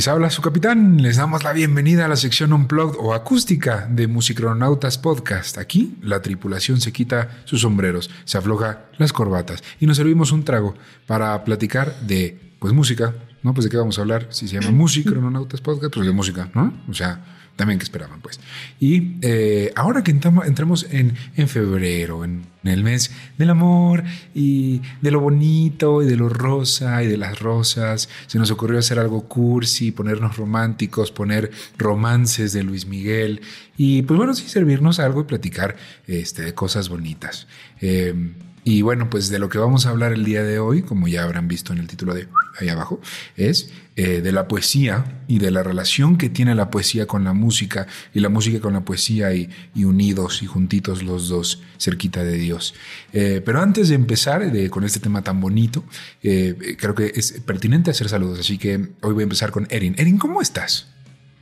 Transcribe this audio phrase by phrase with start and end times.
[0.00, 4.06] Les habla su capitán, les damos la bienvenida a la sección Unplugged o acústica de
[4.06, 5.58] Musicronautas Podcast.
[5.58, 10.42] Aquí la tripulación se quita sus sombreros, se afloja las corbatas y nos servimos un
[10.42, 10.74] trago
[11.06, 13.52] para platicar de, pues, música, ¿no?
[13.52, 16.72] Pues de qué vamos a hablar, si se llama Musicronautas Podcast, pues de música, ¿no?
[16.88, 17.22] O sea,
[17.60, 18.40] también que esperaban, pues.
[18.80, 24.02] Y eh, ahora que entramos en, en febrero, en, el mes del amor
[24.34, 28.78] y de lo bonito y de lo rosa y de las rosas, se nos ocurrió
[28.78, 33.42] hacer algo cursi, ponernos románticos, poner romances de Luis Miguel
[33.76, 37.46] y pues bueno, sí, servirnos algo y platicar este, de cosas bonitas.
[37.82, 38.14] Eh,
[38.62, 41.22] y bueno, pues de lo que vamos a hablar el día de hoy, como ya
[41.22, 43.00] habrán visto en el título de ahí abajo,
[43.36, 47.32] es eh, de la poesía y de la relación que tiene la poesía con la
[47.32, 52.36] música y la música con la poesía y, unidos y juntitos los dos cerquita de
[52.36, 52.74] Dios.
[53.12, 55.82] Eh, pero antes de empezar con este tema tan bonito,
[56.22, 59.94] eh, creo que es pertinente hacer saludos, así que hoy voy a empezar con Erin.
[59.96, 60.88] Erin, ¿cómo estás?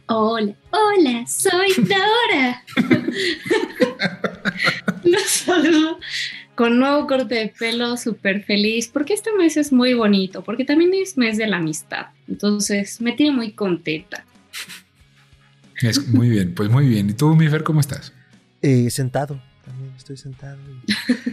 [0.06, 2.64] Hola, hola, soy Dora.
[5.04, 5.98] Los saludo
[6.58, 10.90] con nuevo corte de pelo, súper feliz, porque este mes es muy bonito, porque también
[10.92, 12.06] es mes de la amistad.
[12.26, 14.24] Entonces, me tiene muy contenta.
[15.80, 17.10] Es muy bien, pues muy bien.
[17.10, 18.12] ¿Y tú, mi Fer, cómo estás?
[18.60, 20.58] Eh, sentado, también estoy sentado.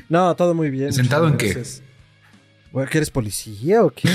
[0.09, 0.93] No, todo muy bien.
[0.93, 1.55] ¿Sentado en qué?
[1.55, 4.07] ¿Que eres policía o qué?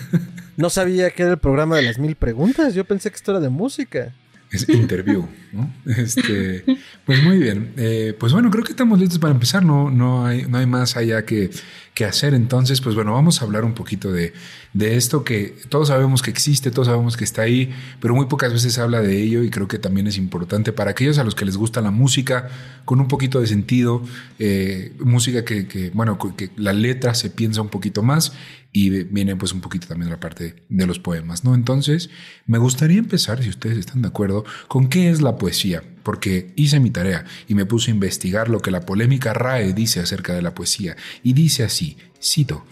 [0.56, 2.72] no sabía que era el programa de las mil preguntas.
[2.72, 4.14] Yo pensé que esto era de música
[4.50, 5.72] es interview, ¿no?
[5.86, 6.64] Este,
[7.04, 7.72] pues muy bien.
[7.76, 9.64] Eh, pues bueno, creo que estamos listos para empezar.
[9.64, 11.50] No, no, hay, no hay más allá que,
[11.96, 12.34] que hacer.
[12.34, 14.34] Entonces, pues bueno, vamos a hablar un poquito de,
[14.74, 18.52] de esto que todos sabemos que existe, todos sabemos que está ahí, pero muy pocas
[18.52, 21.34] veces se habla de ello y creo que también es importante para aquellos a los
[21.34, 22.50] que les gusta la música
[22.84, 24.02] con un poquito de sentido,
[24.38, 28.34] eh, música que, bueno, que la letra se piensa un poquito más
[28.72, 31.54] y viene pues un poquito también la parte de los poemas, ¿no?
[31.54, 32.10] Entonces,
[32.44, 36.78] me gustaría empezar, si ustedes están de acuerdo, con qué es la poesía, porque hice
[36.78, 40.40] mi tarea y me puse a investigar lo que la polémica RAE dice acerca de
[40.40, 42.64] la poesía, y dice así, cito,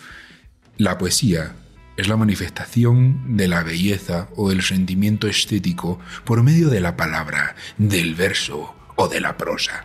[0.77, 1.57] la poesía
[1.97, 7.57] es la manifestación de la belleza o del sentimiento estético por medio de la palabra,
[7.77, 9.85] del verso o de la prosa.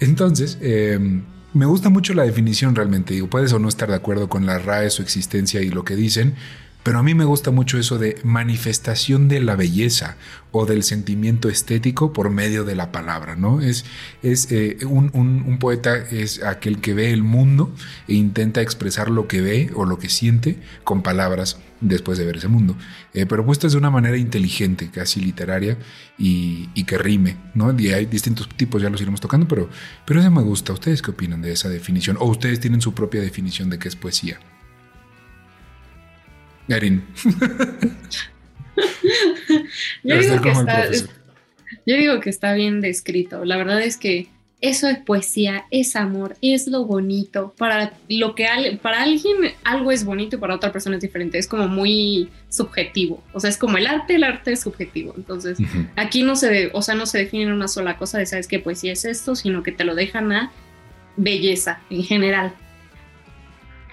[0.00, 0.98] Entonces, eh,
[1.54, 3.14] me gusta mucho la definición realmente.
[3.14, 5.94] Digo, puedes o no estar de acuerdo con la RAE, su existencia y lo que
[5.94, 6.34] dicen,
[6.82, 10.16] pero a mí me gusta mucho eso de manifestación de la belleza
[10.50, 13.60] o del sentimiento estético por medio de la palabra, ¿no?
[13.60, 13.84] Es,
[14.22, 17.72] es eh, un, poeta es aquel que ve el mundo
[18.08, 22.36] e intenta expresar lo que ve o lo que siente con palabras después de ver
[22.36, 22.76] ese mundo,
[23.14, 25.78] eh, pero puesto de una manera inteligente, casi literaria
[26.18, 27.78] y, que rime, ¿no?
[27.78, 29.68] Y hay distintos tipos, ya los iremos tocando, pero,
[30.04, 30.72] pero eso me gusta.
[30.72, 32.16] ¿Ustedes qué opinan de esa definición?
[32.20, 34.38] ¿O ustedes tienen su propia definición de qué es poesía?
[36.68, 37.02] Erin.
[40.02, 40.42] yo, digo
[42.20, 43.44] que está, bien descrito.
[43.44, 44.28] La verdad es que
[44.60, 47.52] eso es poesía, es amor, es lo bonito.
[47.58, 51.38] Para lo que para alguien algo es bonito y para otra persona es diferente.
[51.38, 53.22] Es como muy subjetivo.
[53.32, 55.14] O sea, es como el arte, el arte es subjetivo.
[55.16, 55.58] Entonces,
[55.96, 58.60] aquí no se, o sea, no se define en una sola cosa de sabes que
[58.60, 60.52] poesía es esto, sino que te lo dejan a
[61.16, 62.54] belleza en general.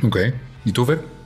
[0.03, 0.17] Ok.
[0.65, 1.18] ¿Y tú, Fer?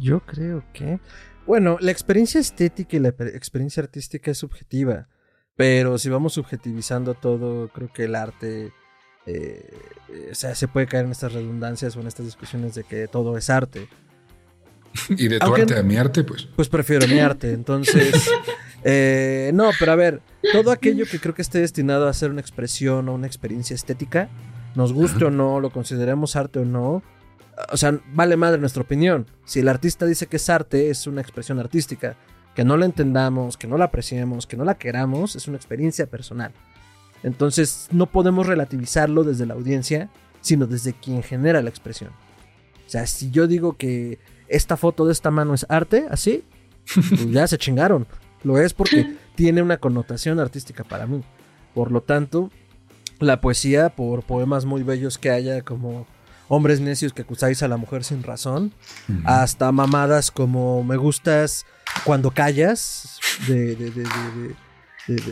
[0.00, 0.98] Yo creo que...
[1.46, 5.08] Bueno, la experiencia estética y la experiencia artística es subjetiva,
[5.56, 8.72] pero si vamos subjetivizando todo, creo que el arte...
[9.26, 9.70] Eh,
[10.30, 13.36] o sea, se puede caer en estas redundancias o en estas discusiones de que todo
[13.36, 13.88] es arte.
[15.10, 16.48] Y de tu arte a mi arte, pues.
[16.56, 17.52] Pues prefiero mi arte.
[17.52, 18.28] Entonces,
[18.84, 22.40] eh, no, pero a ver, todo aquello que creo que esté destinado a ser una
[22.40, 24.28] expresión o una experiencia estética,
[24.74, 27.02] nos guste o no, lo consideremos arte o no,
[27.72, 29.26] o sea, vale madre nuestra opinión.
[29.44, 32.16] Si el artista dice que es arte, es una expresión artística.
[32.54, 36.06] Que no la entendamos, que no la apreciemos, que no la queramos, es una experiencia
[36.06, 36.52] personal.
[37.22, 40.10] Entonces no podemos relativizarlo desde la audiencia,
[40.40, 42.10] sino desde quien genera la expresión.
[42.86, 44.18] O sea, si yo digo que
[44.48, 46.44] esta foto de esta mano es arte, así,
[46.94, 48.06] pues ya se chingaron.
[48.42, 51.22] Lo es porque tiene una connotación artística para mí.
[51.74, 52.50] Por lo tanto,
[53.20, 56.06] la poesía, por poemas muy bellos que haya como
[56.52, 58.74] hombres necios que acusáis a la mujer sin razón,
[59.24, 61.64] hasta mamadas como me gustas
[62.04, 64.56] cuando callas de, de, de,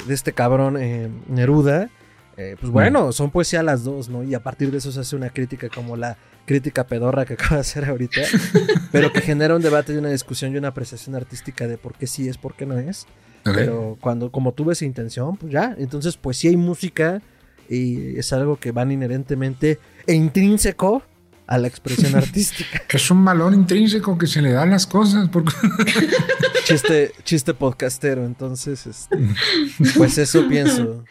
[0.06, 1.90] de este cabrón eh, Neruda.
[2.36, 4.22] Eh, pues bueno, son poesía las dos, ¿no?
[4.22, 6.16] Y a partir de eso se hace una crítica como la
[6.46, 8.20] crítica pedorra que acaba de hacer ahorita,
[8.92, 12.06] pero que genera un debate y una discusión y una apreciación artística de por qué
[12.06, 13.06] sí es, por qué no es.
[13.42, 15.74] Pero cuando, como tuve esa intención, pues ya.
[15.78, 17.22] Entonces, pues sí hay música
[17.68, 21.02] y es algo que van inherentemente e intrínseco
[21.48, 22.82] a la expresión artística.
[22.88, 25.28] Es un valor intrínseco que se le da a las cosas.
[26.64, 29.16] chiste, chiste podcastero, entonces, este,
[29.96, 31.04] pues eso pienso.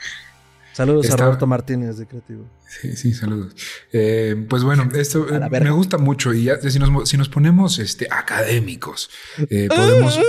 [0.71, 2.45] Saludos a Roberto Martínez de Creativo.
[2.67, 3.55] Sí, sí, saludos.
[3.91, 7.79] Eh, pues bueno, esto eh, me gusta mucho y ya si nos, si nos ponemos
[7.79, 9.09] este, académicos,
[9.49, 10.19] eh, podemos...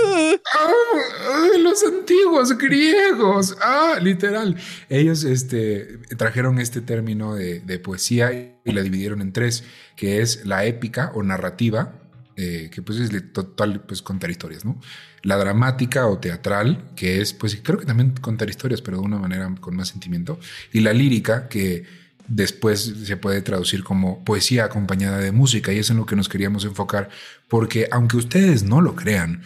[1.83, 4.55] Antiguos griegos, ah, literal.
[4.89, 8.31] Ellos este, trajeron este término de, poesía
[8.63, 9.63] y la dividieron en tres,
[9.95, 11.93] que es la épica o narrativa,
[12.35, 14.79] que pues es total, pues contar historias, ¿no?
[15.23, 19.17] La dramática o teatral, que es, pues creo que también contar historias, pero de una
[19.17, 20.39] manera con más sentimiento.
[20.71, 21.83] Y la lírica, que
[22.29, 25.73] después se puede traducir como poesía acompañada de música.
[25.73, 27.09] Y es en lo que nos queríamos enfocar,
[27.49, 29.41] porque aunque ustedes no lo crean,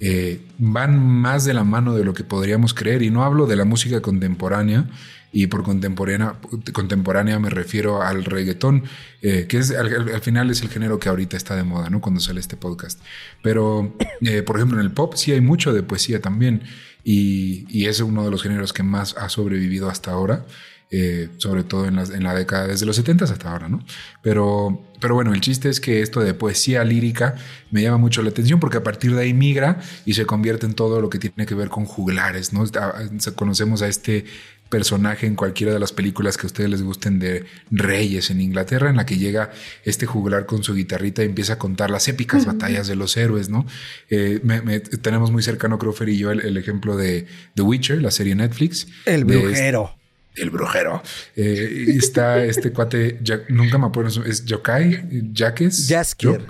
[0.00, 3.02] eh, van más de la mano de lo que podríamos creer.
[3.02, 4.88] Y no hablo de la música contemporánea,
[5.32, 6.36] y por contemporánea,
[6.72, 8.84] contemporánea me refiero al reggaetón,
[9.20, 12.00] eh, que es al, final es el género que ahorita está de moda, ¿no?
[12.00, 13.00] Cuando sale este podcast.
[13.42, 16.62] Pero, eh, por ejemplo, en el pop sí hay mucho de poesía también,
[17.04, 20.46] y, y, es uno de los géneros que más ha sobrevivido hasta ahora.
[20.88, 23.84] Eh, sobre todo en la, en la, década desde los 70 hasta ahora, ¿no?
[24.22, 27.34] Pero, pero bueno, el chiste es que esto de poesía lírica
[27.72, 30.74] me llama mucho la atención porque a partir de ahí migra y se convierte en
[30.74, 32.64] todo lo que tiene que ver con juglares, ¿no?
[33.34, 34.26] Conocemos a este
[34.68, 38.88] personaje en cualquiera de las películas que a ustedes les gusten de reyes en Inglaterra,
[38.88, 39.50] en la que llega
[39.84, 43.48] este juglar con su guitarrita y empieza a contar las épicas batallas de los héroes,
[43.48, 43.66] ¿no?
[44.08, 44.40] Eh,
[45.02, 48.86] tenemos muy cercano, Crawford y yo, el, ejemplo de The Witcher, la serie Netflix.
[49.04, 49.95] El brujero
[50.36, 51.02] el brujero.
[51.34, 53.18] Eh, está este cuate,
[53.48, 55.86] nunca me acuerdo, es Yokai, Jaques.
[55.88, 56.46] Jasker.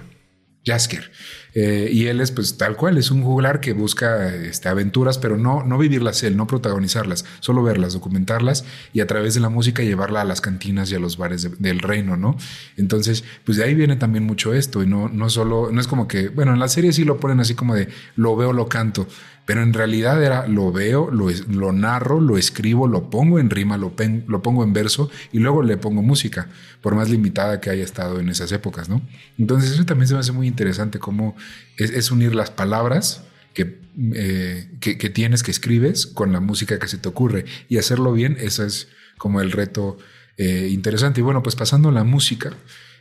[0.65, 1.11] Jasker.
[1.59, 5.38] Eh, y él es pues tal cual, es un juglar que busca este, aventuras, pero
[5.38, 9.83] no, no vivirlas él, no protagonizarlas, solo verlas, documentarlas y a través de la música
[9.83, 12.37] llevarla a las cantinas y a los bares del reino, ¿no?
[12.77, 16.06] Entonces, pues de ahí viene también mucho esto y no, no solo, no es como
[16.09, 19.09] que, bueno, en la serie sí lo ponen así como de lo veo, lo canto,
[19.47, 23.95] pero en realidad era lo veo, lo, narro, lo escribo, lo pongo en rima, lo,
[24.27, 26.49] lo, pongo en verso y luego le pongo música,
[26.83, 29.01] por más limitada que haya estado en esas épocas, ¿no?
[29.39, 31.37] Entonces eso también se me hace muy interesante cómo
[31.79, 33.23] es, unir las palabras
[33.55, 38.13] eh, que, que, tienes, que escribes, con la música que se te ocurre y hacerlo
[38.13, 39.97] bien, eso es como el reto
[40.37, 41.21] eh, interesante.
[41.21, 42.53] Y bueno, pues pasando a la música,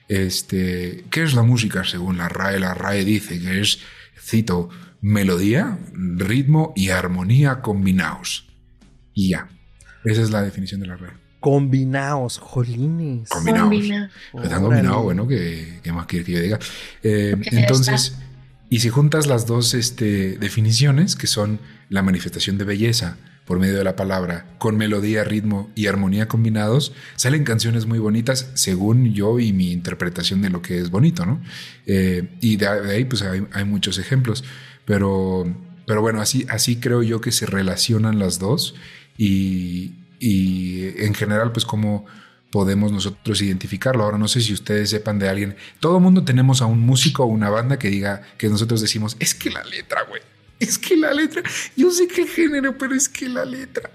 [0.07, 2.59] este, ¿qué es la música según la RAE?
[2.59, 3.79] La RAE dice que es,
[4.19, 4.69] cito,
[5.01, 8.47] melodía, ritmo y armonía combinados.
[9.13, 9.49] Y ya.
[10.03, 11.09] Esa es la definición de la red.
[11.39, 13.29] Combinados, jolines.
[13.29, 13.73] Combinados.
[14.43, 16.59] Están combinados, bueno, que, más quiere que yo diga.
[17.03, 18.17] Eh, entonces,
[18.69, 23.77] y si juntas las dos este, definiciones, que son la manifestación de belleza por medio
[23.77, 29.39] de la palabra, con melodía, ritmo y armonía combinados, salen canciones muy bonitas según yo
[29.39, 31.41] y mi interpretación de lo que es bonito, ¿no?
[31.85, 34.43] Eh, y de ahí pues hay, muchos ejemplos.
[34.85, 35.45] Pero,
[35.85, 38.75] pero bueno, así, así creo yo que se relacionan las dos
[39.17, 42.05] y, en general, pues cómo
[42.51, 44.03] podemos nosotros identificarlo.
[44.03, 45.55] Ahora no sé si ustedes sepan de alguien.
[45.79, 49.35] Todo mundo tenemos a un músico o una banda que diga que nosotros decimos, es
[49.35, 50.21] que la letra, güey.
[50.59, 51.43] Es que la letra,
[51.75, 53.89] yo sé qué género, pero es que la letra.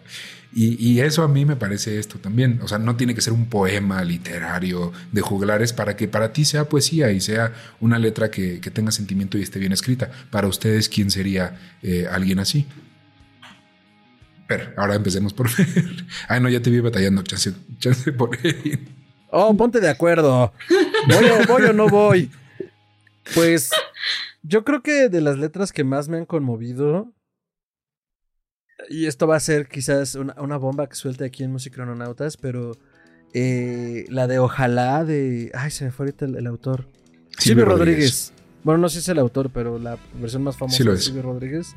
[0.53, 2.59] Y, eso a mí me parece esto también.
[2.63, 6.45] O sea, no tiene que ser un poema literario de juglares para que para ti
[6.45, 10.11] sea poesía y sea una letra que, tenga sentimiento y esté bien escrita.
[10.31, 12.67] Para ustedes, ¿quién sería eh, alguien así?
[14.49, 16.05] Pero ahora empecemos por ver.
[16.27, 17.23] Ay, no, ya te vi batallando.
[17.23, 17.53] Chance,
[18.13, 18.37] por.
[19.31, 20.53] Oh, ponte de acuerdo.
[21.07, 22.29] ¿Voy o, voy o no voy?
[23.33, 23.71] Pues
[24.43, 27.13] yo creo que de las letras que más me han conmovido
[28.89, 32.73] y esto va a ser quizás una, bomba que suelte aquí en Musicrononautas, pero
[33.35, 35.51] eh, la de Ojalá de...
[35.55, 36.87] Ay, se me fue ahorita el, autor.
[37.39, 38.33] Silvio Rodríguez.
[38.65, 41.75] Bueno, no sé si es el autor, pero la versión más famosa de Silvio Rodríguez.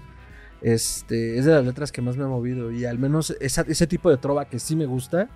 [0.62, 2.72] Este, es de las letras que más me ha movido.
[2.72, 5.30] Y al menos ese tipo de trova que sí me gusta.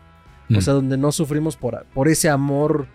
[0.49, 0.61] O mm.
[0.61, 2.87] sea, donde no sufrimos por, por ese amor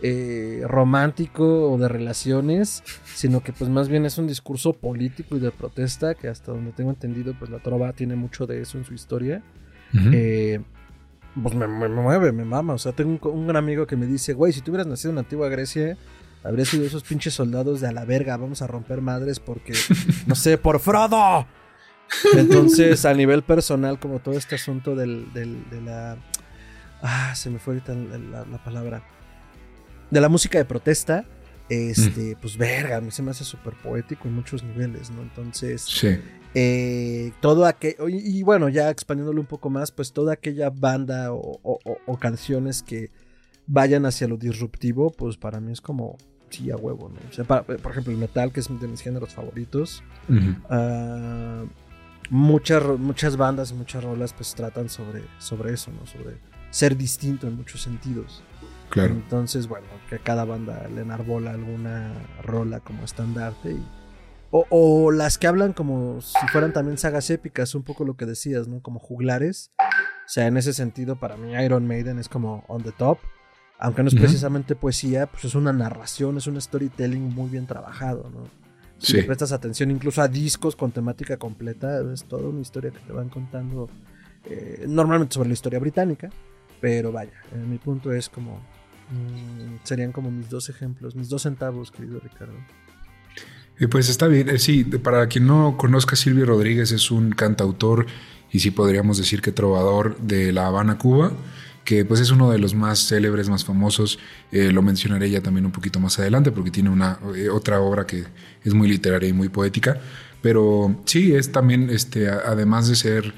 [0.00, 5.40] eh, romántico o de relaciones, sino que pues más bien es un discurso político y
[5.40, 8.84] de protesta, que hasta donde tengo entendido, pues la trova tiene mucho de eso en
[8.84, 9.42] su historia.
[10.12, 10.60] Eh,
[11.42, 12.74] pues me, mueve, me mama.
[12.74, 15.16] O sea, tengo un, gran amigo que me dice, güey, si tú hubieras nacido en
[15.16, 15.96] la antigua Grecia,
[16.44, 19.72] habría sido esos pinches soldados de a la verga, vamos a romper madres porque,
[20.26, 21.44] no sé, por Frodo.
[22.34, 26.16] Entonces, a nivel personal, como todo este asunto del, de la...
[27.02, 29.02] Ah, se me fue ahorita la palabra
[30.10, 31.24] de la música de protesta,
[31.68, 35.22] este, pues verga, a mí se me hace súper poético en muchos niveles, ¿no?
[35.22, 36.18] Entonces, sí.
[36.54, 42.18] eh, todo aquello, y, bueno, ya expandiéndolo un poco más, pues toda aquella banda o,
[42.18, 43.10] canciones que
[43.66, 46.16] vayan hacia lo disruptivo, pues para mí es como,
[46.48, 47.20] sí, a huevo, ¿no?
[47.28, 50.02] O sea, por ejemplo, el metal, que es de mis géneros favoritos.
[50.70, 51.64] Ah,
[52.30, 56.06] muchas, muchas bandas y muchas rolas pues tratan sobre, sobre eso, ¿no?
[56.06, 56.38] Sobre
[56.70, 58.42] ser distinto en muchos sentidos.
[58.90, 59.14] Claro.
[59.14, 63.86] Entonces, bueno, que cada banda le enarbola alguna rola como estandarte y
[64.50, 68.66] o, las que hablan como si fueran también sagas épicas, un poco lo que decías,
[68.66, 68.80] ¿no?
[68.80, 69.72] Como juglares.
[69.78, 73.18] O sea, en ese sentido, para mí Iron Maiden es como on the top.
[73.78, 78.28] Aunque no es precisamente poesía, pues es una narración, es un storytelling muy bien trabajado,
[78.30, 78.44] ¿no?
[78.98, 82.98] Si le prestas atención incluso a discos con temática completa, es toda una historia que
[82.98, 83.88] te van contando,
[84.46, 86.30] eh, normalmente sobre la historia británica,
[86.80, 88.60] pero vaya, mi punto es como,
[89.10, 92.54] mm, serían como mis dos ejemplos, mis dos centavos, querido Ricardo.
[93.90, 98.06] pues está bien, eh, sí, para quien no conozca, Silvio Rodríguez es un cantautor
[98.50, 101.32] y sí podríamos decir que trovador de La Habana, Cuba
[101.88, 104.18] que pues es uno de los más célebres, más famosos.
[104.52, 108.06] Eh, lo mencionaré ya también un poquito más adelante porque tiene una eh, otra obra
[108.06, 108.24] que
[108.62, 109.98] es muy literaria y muy poética.
[110.42, 113.32] Pero sí, es también, este, además de ser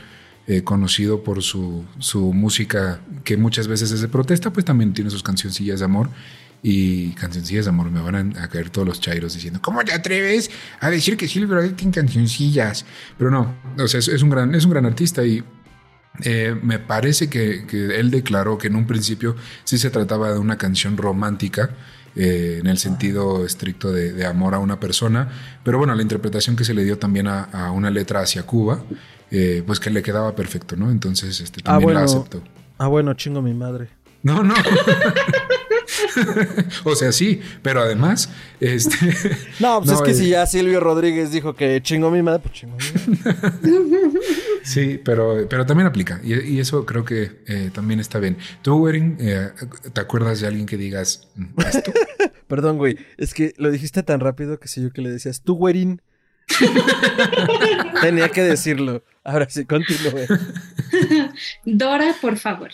[0.51, 5.09] eh, conocido por su, su, música, que muchas veces es de protesta, pues también tiene
[5.09, 6.11] sus cancioncillas de amor.
[6.61, 10.51] Y cancioncillas de amor, me van a, caer todos los chairos diciendo, ¿cómo te atreves
[10.81, 12.85] a decir que Silver tiene cancioncillas?
[13.17, 15.45] Pero no, o sea, es, un, gran, es un gran artista y
[16.25, 20.59] eh, me parece que, él declaró que en un principio sí se trataba de una
[20.59, 21.71] canción romántica.
[22.17, 25.29] Eh, en el sentido estricto de, amor a una persona,
[25.63, 28.83] pero bueno, la interpretación que se le dio también a, una letra hacia Cuba,
[29.31, 30.91] eh, pues que le quedaba perfecto, ¿no?
[30.91, 32.43] Entonces este, ah, también la aceptó.
[32.79, 33.89] Ah, bueno, chingo mi madre.
[34.23, 34.55] No, no.
[36.85, 38.97] o sea, sí, pero además, este.
[39.61, 42.77] No, pues es que si ya Silvio Rodríguez dijo que chingó mi madre, pues chingó
[42.77, 43.53] mi madre.
[44.63, 46.21] sí, pero, pero también aplica.
[46.23, 48.37] Y, eso creo que eh, también está bien.
[48.63, 49.51] Tú, Werin, eh,
[49.93, 51.93] ¿te acuerdas de alguien que digas mm, esto?
[52.47, 52.99] Perdón, güey.
[53.17, 56.03] Es que lo dijiste tan rápido que sé yo que le decías, tú, Werin.
[58.03, 59.03] Tenía que decirlo.
[59.25, 60.27] Ahora sí, continúe.
[61.65, 62.71] Dora, por favor.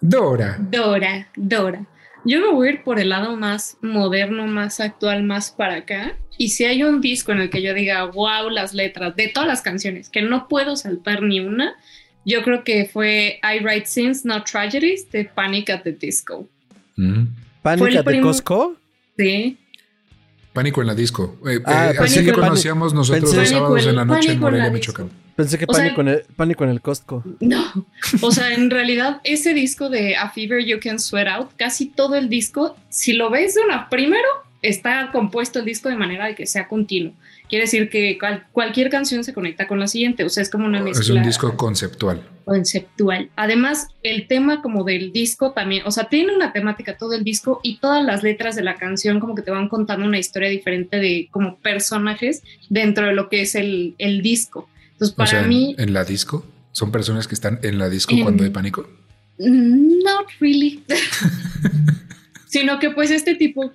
[0.00, 0.56] Dora.
[0.58, 1.86] Dora, Dora.
[2.24, 6.16] Yo me voy a ir por el lado más moderno, más actual, más para acá.
[6.38, 9.46] Y si hay un disco en el que yo diga, wow, las letras de todas
[9.46, 11.74] las canciones, que no puedo saltar ni una,
[12.24, 16.48] yo creo que fue I Write Sins, Not Tragedies de Panic at the Disco.
[16.96, 17.24] Mm.
[17.62, 18.76] ¿Panic at the Costco?
[19.18, 19.58] Sí.
[20.54, 21.36] Pánico en la disco.
[21.48, 25.10] Eh, ah, eh, así que conocíamos nosotros los sábados en la noche en Morelia, Michoacán.
[25.34, 27.24] Pensé que pánico, en el, pánico en el Costco.
[27.40, 27.64] No,
[28.20, 32.14] o sea, en realidad ese disco de A Fever You Can Sweat Out, casi todo
[32.14, 34.28] el disco, si lo ves de una primero,
[34.62, 37.14] está compuesto el disco de manera de que sea continuo.
[37.48, 38.18] Quiere decir que
[38.52, 41.02] cualquier canción se conecta con la siguiente, o sea, es como una mezcla.
[41.02, 42.26] Es un disco conceptual.
[42.44, 43.30] Conceptual.
[43.36, 47.60] Además, el tema como del disco también, o sea, tiene una temática todo el disco
[47.62, 50.98] y todas las letras de la canción como que te van contando una historia diferente
[50.98, 54.68] de como personajes dentro de lo que es el, el disco.
[54.92, 55.74] Entonces, para mí...
[55.78, 56.46] ¿En la disco?
[56.72, 58.88] ¿Son personas que están en la disco cuando hay pánico?
[59.38, 60.82] Not really.
[62.54, 63.72] sino que pues este tipo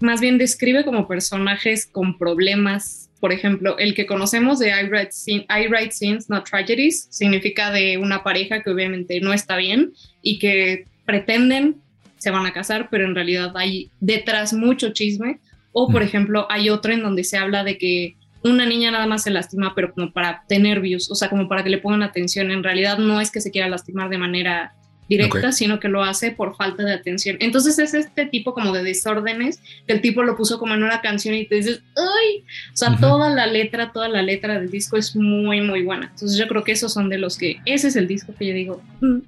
[0.00, 3.08] más bien describe como personajes con problemas.
[3.20, 7.96] Por ejemplo, el que conocemos de I Write, I Write Sins, Not Tragedies, significa de
[7.96, 11.76] una pareja que obviamente no está bien y que pretenden
[12.18, 15.38] se van a casar, pero en realidad hay detrás mucho chisme.
[15.72, 16.04] O, por mm.
[16.04, 19.74] ejemplo, hay otro en donde se habla de que una niña nada más se lastima,
[19.74, 22.50] pero como para tener views, o sea, como para que le pongan atención.
[22.50, 24.74] En realidad no es que se quiera lastimar de manera
[25.10, 27.36] directa, sino que lo hace por falta de atención.
[27.40, 31.00] Entonces es este tipo como de desórdenes que el tipo lo puso como en una
[31.00, 32.44] canción y te dices, ¡ay!
[32.72, 36.06] O sea, toda la letra, toda la letra del disco es muy, muy buena.
[36.14, 38.54] Entonces yo creo que esos son de los que, ese es el disco que yo
[38.54, 38.82] digo.
[39.00, 39.18] Mm".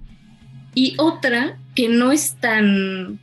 [0.75, 3.19] Y otra que no es tan,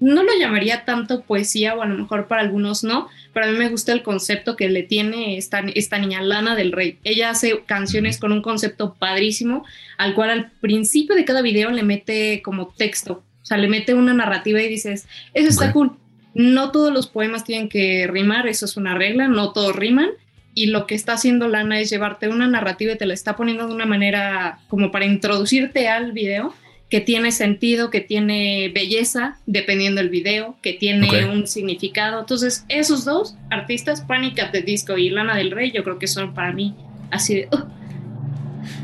[0.00, 3.58] no lo llamaría tanto poesía o a lo mejor para algunos no, pero a mí
[3.58, 6.98] me gusta el concepto que le tiene esta, esta niña Lana del Rey.
[7.04, 9.64] Ella hace canciones con un concepto padrísimo,
[9.98, 13.94] al cual al principio de cada video le mete como texto, o sea, le mete
[13.94, 15.92] una narrativa y dices, eso está cool.
[16.34, 20.10] No todos los poemas tienen que rimar, eso es una regla, no todos riman.
[20.54, 23.66] Y lo que está haciendo Lana es llevarte una narrativa y te la está poniendo
[23.66, 26.54] de una manera como para introducirte al video
[26.90, 32.20] que tiene sentido, que tiene belleza, dependiendo del video, que tiene un significado.
[32.20, 36.08] Entonces, esos dos artistas, Panic at the Disco y Lana del Rey, yo creo que
[36.08, 36.74] son para mí
[37.10, 37.48] así de...
[37.52, 37.80] Uh.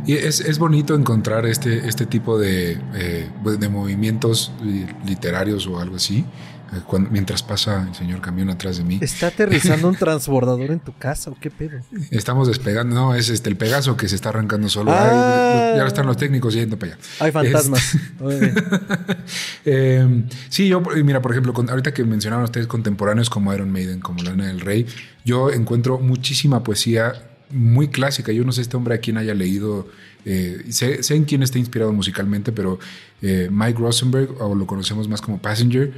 [0.06, 4.52] Y es, bonito encontrar este, este tipo de, eh, de movimientos
[5.04, 6.24] literarios o algo así,
[6.72, 8.98] eh, mientras pasa el señor camión atrás de mí.
[9.00, 11.78] ¿Está aterrizando un transbordador en tu casa o qué pedo?
[12.10, 14.92] Estamos despegando, no, es este el Pegaso que se está arrancando solo.
[14.92, 15.74] Ah.
[15.76, 17.02] ya están los técnicos yendo para allá.
[17.20, 17.96] Hay fantasmas.
[19.64, 24.22] Em, sí, yo, mira, por ejemplo, ahorita que mencionaban ustedes contemporáneos como Iron Maiden, como
[24.22, 24.86] Lana del Rey,
[25.24, 27.14] yo encuentro muchísima poesía
[27.50, 28.32] muy clásica.
[28.32, 29.88] Yo no sé este hombre a quien haya leído,
[30.24, 32.78] eh, sé, en quién está inspirado musicalmente, pero
[33.22, 35.92] eh, Mike Rosenberg, o lo conocemos más como Passenger,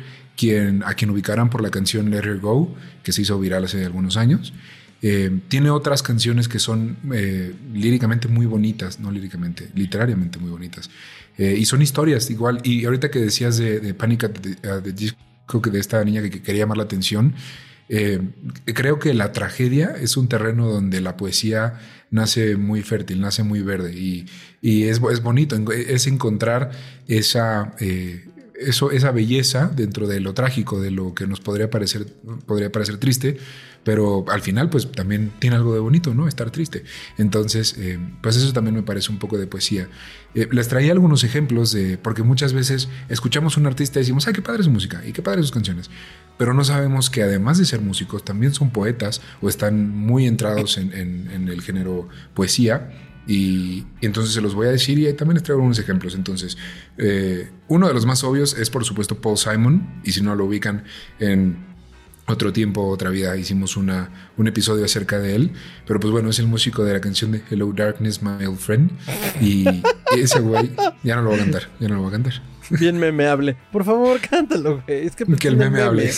[0.84, 4.16] a quien ubicarán por la canción Let Her Go, que se hizo viral hace algunos
[4.16, 4.52] años.
[5.00, 6.98] Eh, tiene otras canciones que son
[7.72, 10.90] líricamente muy bonitas, no líricamente, literariamente muy bonitas.
[11.36, 12.60] y son historias igual.
[12.64, 14.32] Y ahorita que decías de, de Panic at
[14.82, 17.34] the, Disco, que de esta niña que quería llamar la atención,
[17.88, 18.20] eh,
[18.66, 21.80] creo que la tragedia es un terreno donde la poesía
[22.10, 24.26] nace muy fértil, nace muy verde y,
[24.84, 26.70] es, bonito, es encontrar
[27.06, 28.26] esa, eh,
[28.58, 32.06] eso, esa belleza dentro de lo trágico, de lo que nos podría parecer,
[32.46, 33.38] podría parecer triste,
[33.84, 36.28] pero al final pues también tiene algo de bonito, ¿no?
[36.28, 36.84] Estar triste.
[37.16, 39.88] Entonces, eh, pues eso también me parece un poco de poesía.
[40.34, 44.34] les traía algunos ejemplos de, porque muchas veces escuchamos a un artista y decimos, ay,
[44.34, 45.90] qué padre su música y qué padre sus canciones
[46.38, 50.78] pero no sabemos que además de ser músicos también son poetas o están muy entrados
[50.78, 52.90] en, el género poesía.
[53.28, 56.14] Y, entonces se los voy a decir y también les traigo unos ejemplos.
[56.14, 56.56] Entonces,
[56.96, 60.46] eh, uno de los más obvios es por supuesto Paul Simon, y si no lo
[60.46, 60.84] ubican
[61.20, 61.68] en
[62.26, 65.52] otro tiempo, otra vida, hicimos una, un episodio acerca de él,
[65.86, 68.90] pero pues bueno, es el músico de la canción de Hello Darkness, My Old Friend,
[69.40, 69.64] y
[70.16, 70.70] ese güey
[71.02, 72.34] ya no lo va a cantar, ya no lo va a cantar.
[72.70, 73.56] Bien memeable.
[73.72, 75.06] Por favor, cántalo, güey.
[75.06, 76.10] Es que, que el meme hable.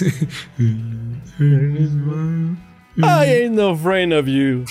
[2.96, 4.64] I ain't no friend of you.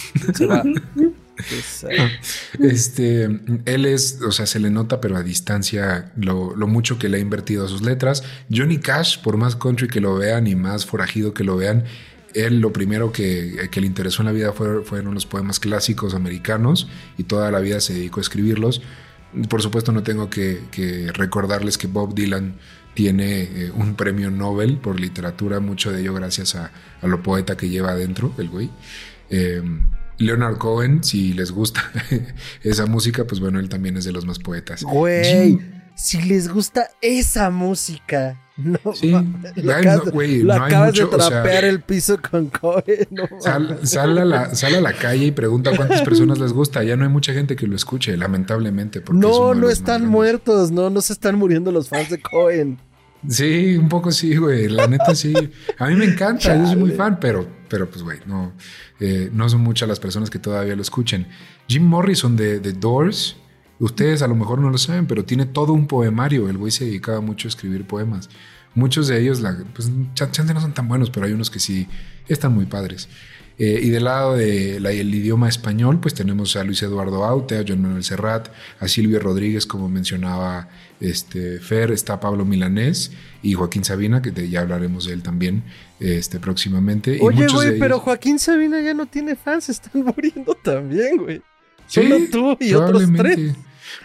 [2.60, 3.24] Este,
[3.66, 7.20] él es, o sea, se le nota, pero a distancia, lo, mucho que le ha
[7.20, 8.24] invertido a sus letras.
[8.52, 11.86] Johnny Cash, por más country que lo vean y más forajido que lo vean,
[12.34, 17.24] él lo primero que, le interesó en la vida fueron los poemas clásicos americanos y
[17.24, 18.82] toda la vida se dedicó a escribirlos.
[19.48, 22.56] Por supuesto no tengo que, recordarles que Bob Dylan
[22.94, 27.70] tiene eh, un premio Nobel por literatura, mucho de ello gracias a, lo poeta que
[27.70, 28.70] lleva adentro, el güey.
[29.30, 29.62] Eh,
[30.20, 31.82] Leonard Cohen, si les gusta
[32.64, 34.84] esa música, pues bueno, él también es de los más poetas.
[34.84, 35.60] Güey,
[35.96, 38.40] si les gusta esa música.
[38.60, 39.72] No, sí, lo
[40.54, 43.08] acabas, de trapear el piso con Cohen.
[43.40, 46.84] sal, a la, a la, calle y pregunta cuántas personas les gusta.
[46.84, 49.02] Ya no hay mucha gente que lo escuche, lamentablemente.
[49.14, 52.78] no, no están muertos, no, no se están muriendo los fans de Cohen.
[53.28, 54.70] Sí, un poco sí, güey.
[54.70, 55.34] La neta sí.
[55.78, 58.54] A mí me encanta, yo soy muy fan, pero, pero pues, güey, no,
[59.00, 61.28] eh, no son muchas las personas que todavía lo escuchen.
[61.68, 63.36] Jim Morrison de The Doors
[63.80, 66.50] Ustedes a lo mejor no lo saben, pero tiene todo un poemario.
[66.50, 68.30] El güey se dedicaba mucho a escribir poemas.
[68.76, 71.88] Muchos de ellos, la, pues, chance no son tan buenos, pero hay unos que sí
[72.28, 73.08] están muy padres.
[73.62, 77.82] Eh, y del lado del idioma español, pues tenemos a Luis Eduardo Aute, a John
[77.82, 78.48] Manuel Serrat,
[78.80, 80.70] a Silvio Rodríguez, como mencionaba
[81.02, 83.12] este, Fer, está Pablo Milanés
[83.44, 85.64] y Joaquín Sabina, que ya hablaremos de él también
[86.00, 87.20] este, próximamente.
[87.22, 91.42] Oye, güey, pero Joaquín Sabina ya no tiene fans, están muriendo también, güey.
[91.86, 93.56] Solo tú y otros tres.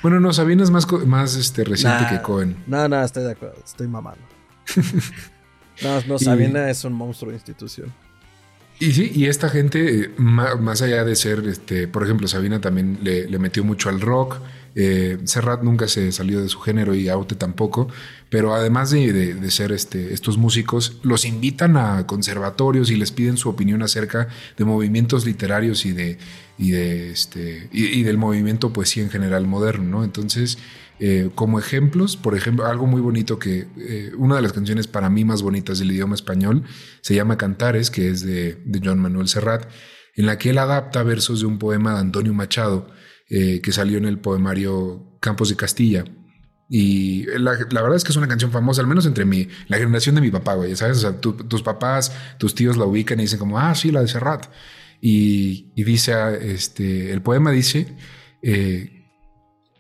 [0.02, 2.56] Bueno, no, Sabina es más, más este, reciente que Cohen.
[2.66, 4.24] No, no, estoy de acuerdo, estoy mamando.
[5.84, 7.92] no, no, Sabina es un monstruo de institución.
[8.80, 13.28] Y sí, y esta gente, más allá de ser, este, por ejemplo, Sabina también le,
[13.28, 14.40] le metió mucho al rock.
[14.76, 17.88] Eh, Serrat nunca se salió de su género y Aute tampoco,
[18.28, 23.48] pero además de, ser este, estos músicos, los invitan a conservatorios y les piden su
[23.48, 26.18] opinión acerca de movimientos literarios y de,
[26.56, 30.04] y de este y, del movimiento poesía en general moderno, ¿no?
[30.04, 30.58] Entonces,
[31.00, 35.10] eh, como ejemplos, por ejemplo, algo muy bonito que eh, una de las canciones para
[35.10, 36.64] mí más bonitas del idioma español
[37.00, 39.68] se llama Cantares, que es de, de John Manuel Serrat,
[40.16, 42.88] en la que él adapta versos de un poema de Antonio Machado
[43.30, 46.04] eh, que salió en el poemario Campos de Castilla.
[46.68, 50.14] Y la, verdad es que es una canción famosa, al menos entre mi, la generación
[50.14, 51.06] de mi papá, güey, ¿sabes?
[51.20, 54.46] Tus papás, tus tíos la ubican y dicen como, ah, sí, la de Serrat.
[55.00, 57.86] Y, dice, ah, este, el poema dice,
[58.42, 59.06] eh,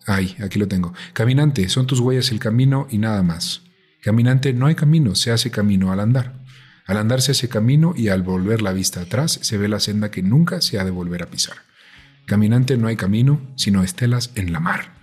[0.06, 3.62] ay, aquí lo tengo, caminante, son tus huellas el camino y nada más.
[4.02, 6.44] Caminante, no hay camino, se hace camino al andar.
[6.86, 10.10] Al andar se hace camino y al volver la vista atrás se ve la senda
[10.10, 11.56] que nunca se ha de volver a pisar.
[12.26, 14.94] Caminante no hay camino, sino estelas en la mar.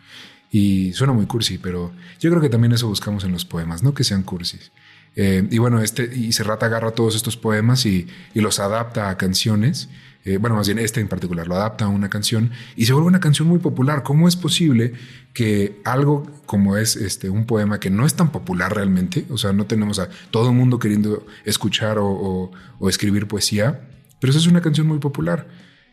[0.52, 3.94] Y suena muy cursi, pero yo creo que también eso buscamos en los poemas, no
[3.94, 4.72] que sean cursis.
[5.16, 9.90] Eh, y bueno, este, y Serrat agarra todos estos poemas y, los adapta a canciones
[10.24, 13.08] eh, bueno, más bien este en particular, lo adapta a una canción y se vuelve
[13.08, 14.04] una canción muy popular.
[14.04, 14.94] ¿Cómo es posible
[15.34, 19.52] que algo como es este, un poema que no es tan popular realmente, o sea,
[19.54, 22.52] no tenemos a todo el mundo queriendo escuchar o,
[22.88, 23.82] escribir poesía,
[24.20, 25.48] pero eso es una canción muy popular?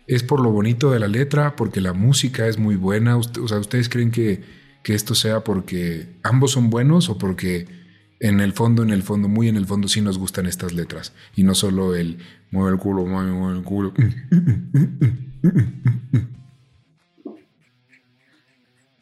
[0.07, 3.17] Es por lo bonito de la letra, porque la música es muy buena.
[3.17, 4.43] o sea, ¿ustedes creen que,
[4.83, 7.67] que esto sea porque ambos son buenos o porque
[8.21, 11.13] en el fondo, en el fondo, muy en el fondo sí nos gustan estas letras
[11.37, 12.19] y no solo el
[12.51, 13.95] mueve el culo, mueve, mueve el culo.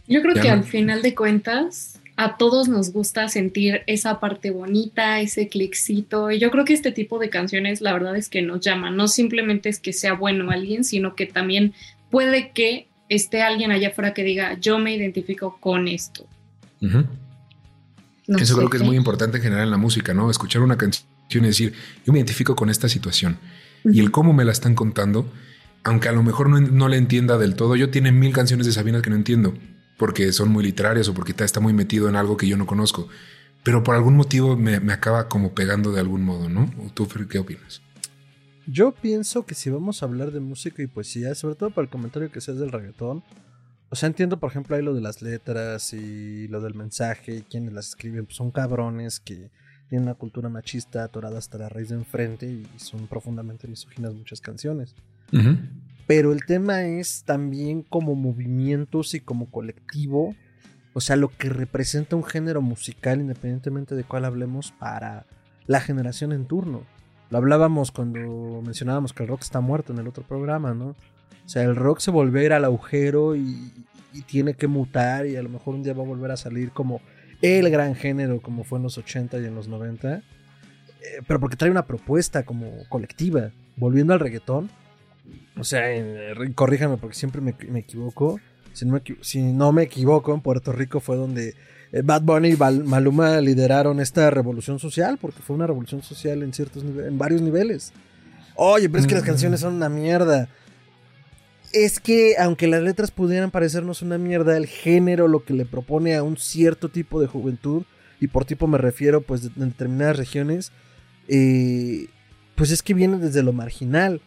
[0.09, 5.21] Yo creo que al final de cuentas a todos nos gusta sentir esa parte bonita,
[5.21, 6.31] ese cliccito.
[6.31, 8.97] Y yo creo que este tipo de canciones, la verdad es que nos llaman.
[8.97, 11.75] No simplemente es que sea bueno alguien, sino que también
[12.11, 16.27] puede que esté alguien allá afuera que diga, yo me identifico con esto.
[18.29, 20.31] Eso creo que es muy importante en general en la música, ¿no?
[20.31, 23.39] Escuchar una canción y decir, yo me identifico con esta situación.
[23.85, 25.31] Y el cómo me la están contando,
[25.85, 28.73] aunque a lo mejor no, no le entienda del todo, yo tiene mil canciones de
[28.73, 29.55] Sabina que no entiendo,
[29.97, 33.09] porque son muy literarias o porque está muy metido en algo que yo no conozco.
[33.63, 36.71] Pero por algún motivo me, me acaba como pegando de algún modo, ¿no?
[36.95, 37.83] ¿Tú qué opinas?
[38.67, 41.89] Yo pienso que si vamos a hablar de música y poesía, sobre todo para el
[41.89, 43.23] comentario que seas del reggaetón,
[43.89, 47.43] o sea, entiendo, por ejemplo, ahí lo de las letras y lo del mensaje, y
[47.43, 49.51] quienes las escriben, pues son cabrones que
[49.89, 54.41] tienen una cultura machista atorada hasta la raíz de enfrente y son profundamente misóginas muchas
[54.41, 54.95] canciones.
[56.07, 60.35] Pero el tema es también como movimientos y como colectivo,
[60.93, 65.27] o sea, lo que representa un género musical, independientemente de cuál hablemos, para
[65.67, 66.83] la generación en turno.
[67.31, 70.97] Lo hablábamos cuando mencionábamos que el rock está muerto en el otro programa, ¿no?
[71.47, 73.73] O sea, el rock se volver al agujero y,
[74.27, 77.03] tiene que mutar y a lo mejor un día va a volver a salir como
[77.43, 80.17] el gran género como fue en los 80 y en los 90.
[80.17, 80.23] Eh,
[81.27, 83.51] pero porque trae una propuesta como colectiva.
[83.77, 84.71] Volviendo al reggaetón.
[85.59, 88.41] O sea, en, corríjame porque siempre me, equivoco.
[88.73, 88.87] Si
[89.43, 91.55] no me, equivoco, en Puerto Rico fue donde
[91.93, 96.55] eh, Bad Bunny y Maluma lideraron esta revolución social, porque fue una revolución social en
[96.55, 97.93] ciertos en varios niveles.
[98.55, 100.49] Oye, pero es que las canciones son una mierda
[101.73, 106.15] es que aunque las letras pudieran parecernos una mierda, el género lo que le propone
[106.15, 107.85] a un cierto tipo de juventud,
[108.21, 110.73] y por tipo me refiero pues de, determinadas regiones,
[111.29, 112.07] eh,
[112.55, 114.21] pues es que viene desde lo marginal.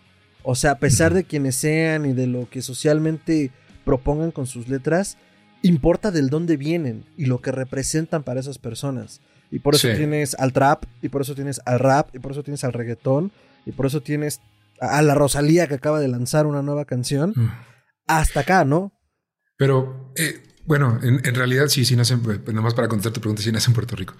[0.44, 3.52] O sea, a pesar de quienes sean y de lo que socialmente
[3.84, 5.18] propongan con sus letras,
[5.62, 9.22] importa del dónde vienen y lo que representan para esas personas.
[9.52, 12.44] Y por eso tienes al trap, y por eso tienes al rap, y por eso
[12.44, 13.32] tienes al reggaetón,
[13.66, 14.42] y por eso tienes
[14.82, 17.52] a la Rosalía que acaba de lanzar una nueva canción, mm.
[18.08, 18.94] hasta acá, ¿no?
[19.58, 23.52] Pero, eh, bueno, en, realidad sí, sí nacen, pues, nomás para contestar tu pregunta, sí
[23.52, 24.14] nace en Puerto Rico.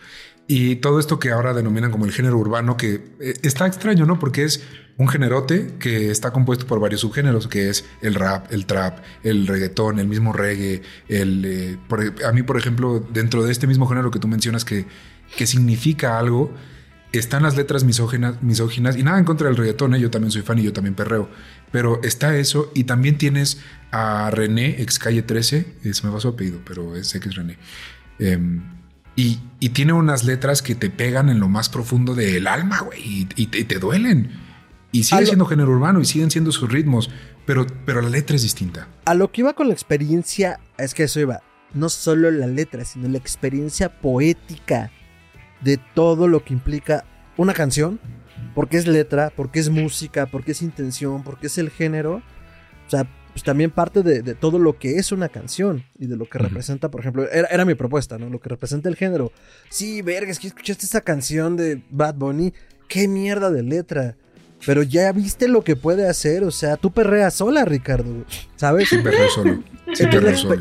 [0.48, 4.18] Y todo esto que ahora denominan como el género urbano, que eh, está extraño, ¿no?
[4.18, 4.64] Porque es
[4.98, 9.46] un generote que está compuesto por varios subgéneros, que es el rap, el trap, el
[9.48, 11.46] reggaetón, el mismo reggae, el...
[11.46, 11.78] Eh,
[12.26, 14.88] a mí, por ejemplo, dentro de este mismo género que tú mencionas que,
[15.38, 16.52] que significa algo,
[17.12, 20.00] están las letras misóginas, misóginas y nada en contra del reggaetón, ¿eh?
[20.00, 21.30] yo también soy fan y yo también perreo,
[21.72, 26.28] pero está eso y también tienes a René, ex calle 13, se me va su
[26.28, 27.58] apellido, pero sé que es René.
[28.20, 28.62] Em,
[29.16, 33.48] y, tiene unas letras que te pegan en lo más profundo del alma, güey, y,
[33.48, 34.32] te, duelen.
[34.92, 37.10] Y sigue siendo género urbano y siguen siendo sus ritmos,
[37.46, 38.88] pero, pero la letra es distinta.
[39.06, 41.42] A lo que iba con la experiencia, es que eso iba,
[41.74, 44.92] no solo la letra, sino la experiencia poética
[45.62, 47.06] de todo lo que implica
[47.38, 48.00] una canción,
[48.56, 52.22] porque es letra, porque es música, porque es intención, porque es el género.
[52.88, 56.26] O sea, pues también parte de, todo lo que es una canción y de lo
[56.26, 58.30] que representa, por ejemplo, era, mi propuesta, ¿no?
[58.30, 59.32] Lo que representa el género.
[59.70, 62.54] Sí, verga, es que escuchaste esa canción de Bad Bunny,
[62.88, 64.16] qué mierda de letra.
[64.66, 68.26] Pero ya viste lo que puede hacer, o sea, tú perreas sola, Ricardo,
[68.58, 68.90] ¿sabes?
[68.90, 69.64] Sí, perreo solo.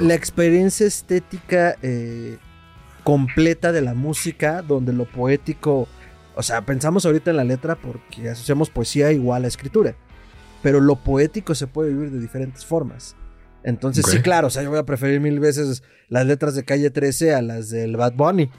[0.01, 2.39] la, experiencia estética eh,
[3.09, 5.89] completa de la música, donde lo poético,
[6.35, 9.97] o sea, pensamos ahorita en la letra porque asociamos poesía igual a escritura,
[10.63, 13.17] pero lo poético se puede vivir de diferentes formas.
[13.65, 16.91] Entonces, sí, claro, o sea, yo voy a preferir mil veces las letras de calle
[16.91, 18.51] 13 a las del Bad Bunny.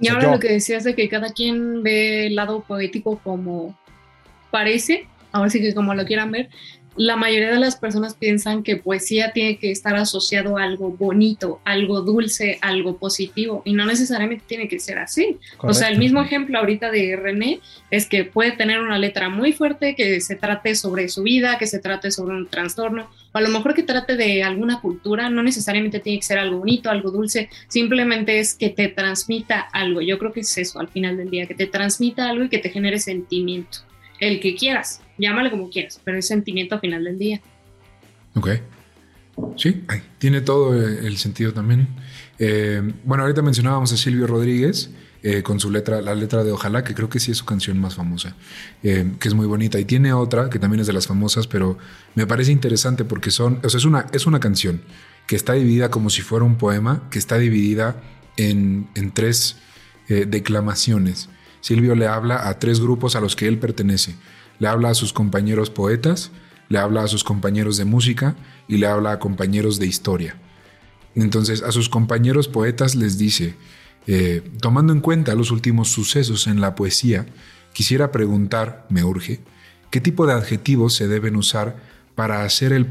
[0.00, 3.78] Y ahora lo que decías de que cada quien ve el lado poético como
[4.50, 6.48] parece, ahora sí que como lo quieran ver,
[6.96, 11.60] la mayoría de las personas piensan que poesía tiene que estar asociado a algo bonito,
[11.64, 15.38] algo dulce, algo positivo, y no necesariamente tiene que ser así.
[15.58, 19.52] O sea, el mismo ejemplo ahorita de René es que puede tener una letra muy
[19.52, 23.40] fuerte que se trate sobre su vida, que se trate sobre un trastorno, o a
[23.40, 27.10] lo mejor que trate de alguna cultura, no necesariamente tiene que ser algo bonito, algo
[27.10, 30.00] dulce, simplemente es que te transmita algo.
[30.00, 32.58] Yo creo que es eso al final del día, que te transmita algo y que
[32.58, 33.78] te genere sentimiento,
[34.20, 37.40] el que quieras llámale como quieras, pero es sentimiento al final del día.
[38.34, 38.50] Ok.
[39.56, 39.84] Sí,
[40.18, 41.88] tiene todo el sentido también.
[42.38, 44.90] Eh, bueno, ahorita mencionábamos a Silvio Rodríguez.
[45.26, 47.80] Eh, con su letra, la letra de Ojalá, que creo que sí es su canción
[47.80, 48.36] más famosa,
[48.82, 49.80] eh, que es muy bonita.
[49.80, 51.78] Y tiene otra que también es de las famosas, pero
[52.14, 54.82] me parece interesante porque son, o sea, es una, es una canción
[55.26, 58.02] que está dividida como si fuera un poema, que está dividida
[58.36, 59.56] en, en tres
[60.06, 61.30] declamaciones.
[61.62, 64.16] Silvio le habla a tres grupos a los que él pertenece.
[64.58, 66.30] Le habla a sus compañeros poetas,
[66.68, 68.36] le habla a sus compañeros de música
[68.68, 70.36] y le habla a compañeros de historia.
[71.14, 73.54] Entonces a sus compañeros poetas les dice,
[74.06, 77.26] eh, tomando en cuenta los últimos sucesos en la poesía,
[77.72, 79.40] quisiera preguntar, me urge,
[79.90, 81.76] ¿qué tipo de adjetivos se deben usar
[82.14, 82.88] para hacer el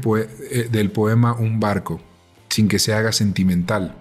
[0.50, 2.00] eh, del poema un barco,
[2.48, 3.94] sin que se haga sentimental,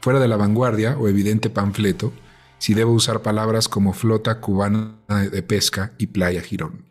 [0.00, 2.12] fuera de la vanguardia o evidente panfleto,
[2.58, 6.89] si debo usar palabras como flota cubana de pesca y playa Girón?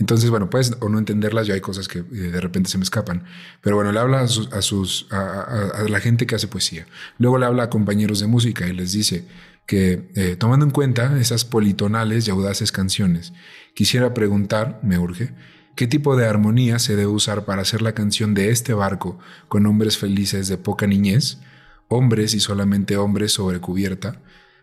[0.00, 2.84] Entonces, bueno, puedes o no entenderlas, ya hay cosas que eh, de repente se me
[2.84, 3.24] escapan.
[3.60, 6.86] Pero bueno, le habla a, sus, a, la gente que hace poesía.
[7.18, 9.26] Luego le habla a compañeros de música y les dice
[9.66, 13.34] que, eh, tomando en cuenta esas politonales y audaces canciones,
[13.74, 15.34] quisiera preguntar, me urge,
[15.76, 19.66] ¿qué tipo de armonía se debe usar para hacer la canción de este barco con
[19.66, 21.40] hombres felices de poca niñez,
[21.88, 24.22] hombres y solamente hombres sobre cubierta,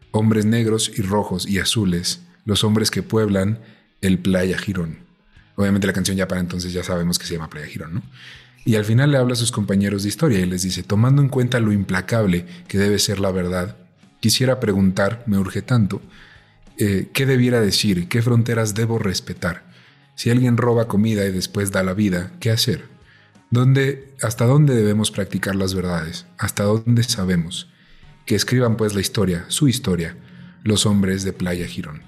[0.10, 3.60] hombres negros y rojos y azules, los hombres que pueblan
[4.02, 5.07] el Playa Girón?
[5.58, 8.04] Obviamente la canción ya para entonces ya sabemos que se llama Playa Girón, ¿no?
[8.64, 11.30] Y al final le habla a sus compañeros de historia y les dice, tomando en
[11.30, 13.76] cuenta lo implacable que debe ser la verdad,
[14.20, 16.02] quisiera preguntar, me urge tanto,
[16.78, 18.08] eh, ¿qué debiera decir?
[18.08, 19.64] ¿Qué fronteras debo respetar?
[20.16, 22.86] Si alguien roba comida y después da la vida, ¿qué hacer?
[23.50, 26.26] ¿Dónde, ¿Hasta dónde debemos practicar las verdades?
[26.38, 27.70] ¿Hasta dónde sabemos?
[28.26, 30.18] Que escriban pues la historia, su historia,
[30.64, 32.07] los hombres de Playa Girón.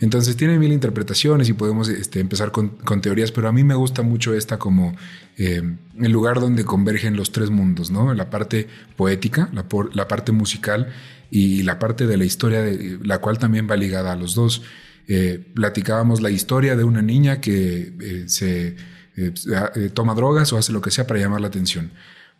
[0.00, 4.02] Entonces tiene mil interpretaciones y podemos este, empezar con, teorías, pero a mí me gusta
[4.02, 4.94] mucho esta como
[5.36, 5.62] eh,
[6.00, 8.14] el lugar donde convergen los tres mundos, ¿no?
[8.14, 10.88] La parte poética, la, parte musical
[11.30, 14.62] y la parte de la historia, de, la cual también va ligada a los dos.
[15.08, 18.76] Eh, platicábamos la historia de una niña que eh, se
[19.94, 21.90] toma drogas o hace lo que sea para llamar la atención.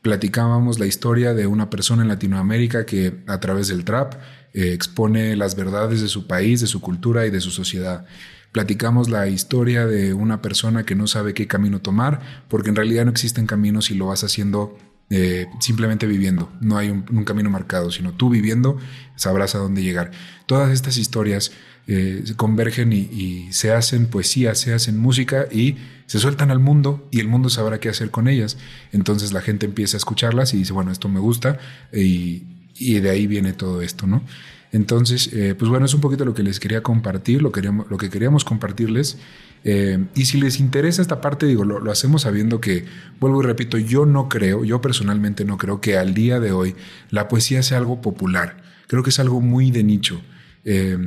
[0.08, 4.14] Platicábamos la historia de una persona en Latinoamérica que a través del trap
[4.54, 8.06] eh, expone las verdades de su país, de su cultura y de su sociedad.
[8.50, 13.04] Platicamos la historia de una persona que no sabe qué camino tomar, porque en realidad
[13.04, 14.78] no existen caminos y lo vas haciendo
[15.10, 16.50] eh, simplemente viviendo.
[16.62, 18.78] No hay un, camino marcado, sino tú viviendo
[19.14, 20.12] sabrás a dónde llegar.
[20.46, 21.52] Todas estas historias
[21.86, 25.76] eh, convergen y, y, se hacen poesía, se hacen música y
[26.08, 28.58] se sueltan al mundo y el mundo sabrá qué hacer con ellas.
[28.90, 31.58] Entonces la gente empieza a escucharlas y dice, bueno, esto me gusta
[31.92, 32.42] y
[32.78, 34.22] y de ahí viene todo esto, ¿no?
[34.70, 37.96] Entonces, eh, pues bueno, es un poquito lo que les quería compartir, lo, queríamos, lo
[37.96, 39.18] que queríamos compartirles.
[39.64, 42.84] Eh, y si les interesa esta parte, digo, lo, lo, hacemos sabiendo que,
[43.18, 46.76] vuelvo y repito, yo no creo, yo personalmente no creo que al día de hoy
[47.10, 48.62] la poesía sea algo popular.
[48.88, 50.20] Creo que es algo muy de nicho.
[50.64, 50.98] Eh,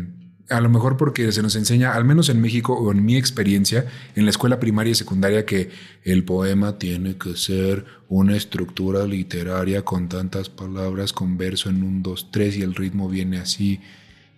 [0.52, 3.86] a lo mejor porque se nos enseña, al menos en México o en mi experiencia,
[4.16, 5.70] en la escuela primaria y secundaria, que
[6.04, 12.04] el poema tiene que ser una estructura literaria con tantas palabras, con verso en un,
[12.04, 13.80] dos, tres y el ritmo viene así.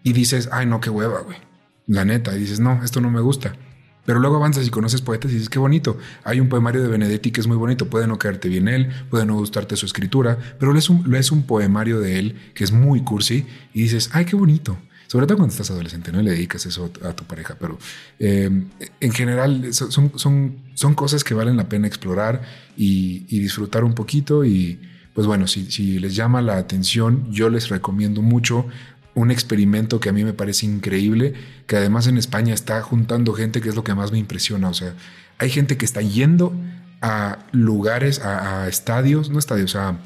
[0.03, 1.37] Y dices, ay, no, qué hueva, güey.
[1.87, 3.55] La neta, y dices, no, esto no me gusta.
[4.05, 5.97] Pero luego avanzas y conoces poetas y dices, qué bonito.
[6.23, 7.89] Hay un poemario de Benedetti que es muy bonito.
[7.89, 11.43] Puede no caerte bien él, puede no gustarte su escritura, pero es un, es un
[11.43, 14.77] poemario de él que es muy cursi y dices, ay, qué bonito.
[15.07, 17.77] Sobre todo cuando estás adolescente, no le dedicas eso a tu pareja, pero
[18.19, 18.49] eh,
[18.99, 22.41] en general son, cosas que valen la pena explorar
[22.75, 24.43] y, disfrutar un poquito.
[24.43, 24.79] Y
[25.13, 28.65] pues bueno, si, les llama la atención, yo les recomiendo mucho
[29.15, 31.33] un experimento que a mí me parece increíble,
[31.67, 34.69] que además en España está juntando gente, que es lo que más me impresiona.
[34.69, 34.95] O sea,
[35.37, 36.53] hay gente que está yendo
[37.03, 39.97] a lugares, a, estadios, no estadios, a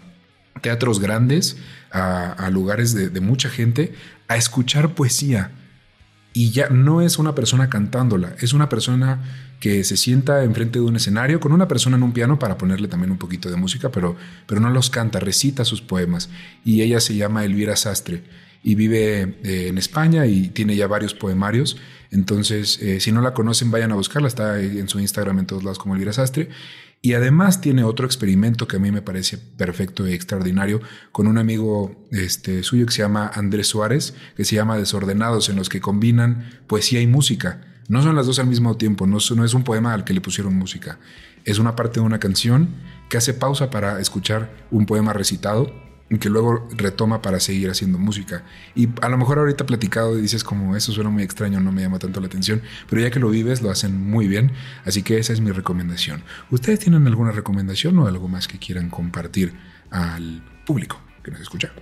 [0.61, 1.57] teatros grandes,
[1.91, 3.93] a, lugares de, mucha gente,
[4.27, 5.51] a escuchar poesía.
[6.33, 9.23] Y ya no es una persona cantándola, es una persona
[9.59, 12.87] que se sienta enfrente de un escenario con una persona en un piano para ponerle
[12.87, 16.29] también un poquito de música, pero, pero no los canta, recita sus poemas.
[16.63, 18.23] Y ella se llama Elvira Sastre
[18.61, 21.77] y vive eh, en España y tiene ya varios poemarios.
[22.11, 24.27] Entonces, eh, si no la conocen, vayan a buscarla.
[24.27, 26.49] Está en su Instagram en todos lados como Elvira Sastre.
[27.01, 30.81] Y además tiene otro experimento que a mí me parece perfecto y extraordinario
[31.11, 35.55] con un amigo este, suyo que se llama Andrés Suárez, que se llama Desordenados, en
[35.55, 37.61] los que combinan poesía y música.
[37.87, 40.21] No son las dos al mismo tiempo, no, no es un poema al que le
[40.21, 40.99] pusieron música.
[41.45, 42.69] Es una parte de una canción
[43.09, 48.43] que hace pausa para escuchar un poema recitado que luego retoma para seguir haciendo música.
[48.75, 51.81] Y a lo mejor ahorita platicado y dices como eso suena muy extraño, no me
[51.81, 54.51] llama tanto la atención, pero ya que lo vives lo hacen muy bien,
[54.85, 56.23] así que esa es mi recomendación.
[56.49, 59.53] ¿Ustedes tienen alguna recomendación o algo más que quieran compartir
[59.89, 61.73] al público que nos escucha?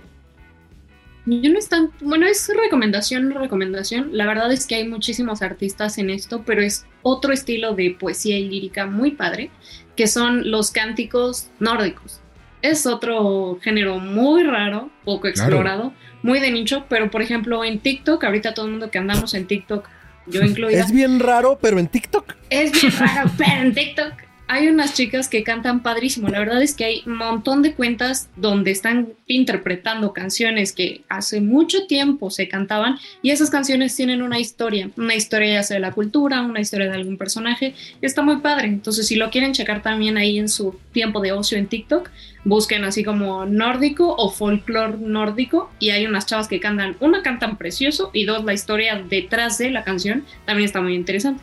[1.26, 4.10] Yo no es tan, bueno, es recomendación, recomendación.
[4.12, 8.38] La verdad es que hay muchísimos artistas en esto, pero es otro estilo de poesía
[8.38, 9.50] y lírica muy padre,
[9.96, 12.20] que son los cánticos nórdicos
[12.70, 18.22] es otro género muy raro, poco explorado, muy de nicho, pero por ejemplo en TikTok,
[18.24, 19.88] ahorita todo el mundo que andamos en TikTok,
[20.26, 20.80] yo incluida.
[20.80, 22.34] Es bien raro, pero en TikTok.
[22.50, 26.28] Es bien raro, pero en TikTok hay unas chicas que cantan padrísimo.
[26.28, 31.40] La verdad es que hay un montón de cuentas donde están interpretando canciones que hace
[31.40, 35.80] mucho tiempo se cantaban y esas canciones tienen una historia, una historia ya sea de
[35.80, 37.74] la cultura, una historia de algún personaje.
[38.00, 38.68] Está muy padre.
[38.68, 42.10] Entonces, si lo quieren checar también ahí en su tiempo de ocio en TikTok,
[42.44, 47.56] busquen así como nórdico o folclore nórdico y hay unas chavas que cantan, una cantan
[47.56, 51.42] precioso y dos la historia detrás de la canción también está muy interesante.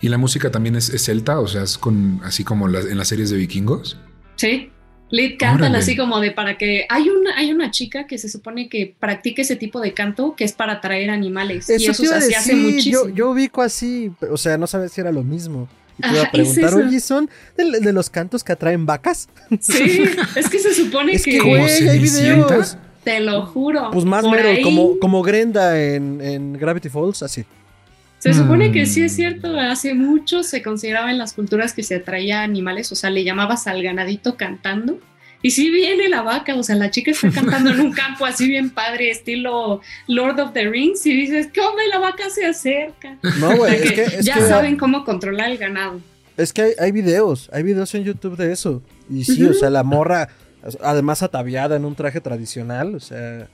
[0.00, 3.30] Y la música también es, celta, o sea, es con así como en las series
[3.30, 3.98] de vikingos.
[4.36, 4.70] Sí.
[5.10, 8.68] Lid cantan así como de para que hay una hay una chica que se supone
[8.68, 12.54] que practica ese tipo de canto que es para atraer animales y eso se hace
[12.54, 13.06] muchísimo.
[13.06, 15.66] Yo, yo ubico así, o sea, no sabes si era lo mismo.
[15.98, 19.28] Y te iba a preguntar, oye, ¿son de, los cantos que atraen vacas?
[19.60, 20.04] Sí,
[20.36, 22.76] es que se supone es que, güey, hay videos.
[23.02, 23.90] Te lo juro.
[23.92, 27.44] Pues más mero, como, como Grenda en, en Gravity Falls, así.
[28.18, 29.16] Se supone que sí es mm.
[29.16, 33.22] cierto, hace mucho se consideraba en las culturas que se atraía animales, o sea, le
[33.22, 34.98] llamabas al ganadito cantando.
[35.40, 38.48] Y sí viene la vaca, o sea, la chica está cantando en un campo así
[38.48, 43.16] bien padre, estilo Lord of the Rings, y dices, ¿cómo la vaca se acerca?
[43.38, 46.00] No, güey, es que, ya saben cómo controlar el ganado.
[46.36, 48.82] Es que hay, videos, hay videos en YouTube de eso.
[49.08, 50.28] Y sí, o sea, la morra,
[50.82, 53.48] además ataviada en un traje tradicional, o sea,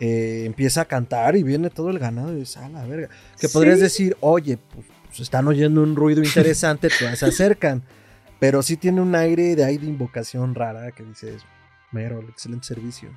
[0.00, 3.08] eh, empieza a cantar y viene todo el ganado y dice, a la verga.
[3.40, 7.82] Que podrías decir, oye, pues, pues, están oyendo un ruido interesante, pues se acercan.
[8.38, 11.42] Pero sí tiene un aire de ahí de invocación rara que dices,
[11.90, 13.10] mero, excelente servicio.